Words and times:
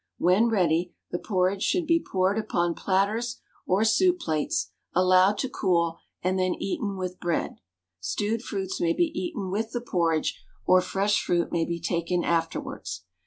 When 0.17 0.49
ready, 0.49 0.95
the 1.11 1.19
porridge 1.19 1.61
should 1.61 1.85
be 1.85 2.03
poured 2.03 2.39
upon 2.39 2.73
platters 2.73 3.39
or 3.67 3.83
soup 3.85 4.19
plates, 4.19 4.71
allowed 4.95 5.37
to 5.37 5.47
cool, 5.47 5.99
and 6.23 6.39
then 6.39 6.55
eaten 6.55 6.97
with 6.97 7.19
bread. 7.19 7.57
Stewed 7.99 8.41
fruits 8.41 8.81
may 8.81 8.93
be 8.93 9.11
eaten 9.13 9.51
with 9.51 9.73
the 9.73 9.79
porridge, 9.81 10.43
or 10.65 10.81
fresh 10.81 11.23
fruit 11.23 11.51
may 11.51 11.65
be 11.65 11.79
taken 11.79 12.23
afterwards. 12.23 13.03